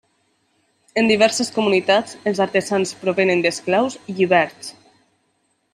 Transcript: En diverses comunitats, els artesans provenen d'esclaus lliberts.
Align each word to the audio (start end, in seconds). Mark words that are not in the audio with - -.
En 1.01 1.09
diverses 1.11 1.51
comunitats, 1.57 2.17
els 2.31 2.41
artesans 2.47 2.95
provenen 3.05 3.45
d'esclaus 3.47 3.99
lliberts. 4.13 4.73